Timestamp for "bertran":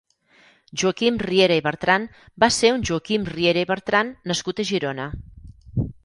1.67-2.07, 3.73-4.09